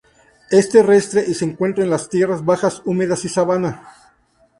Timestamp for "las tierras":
1.91-2.43